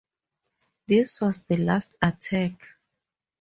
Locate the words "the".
1.41-1.57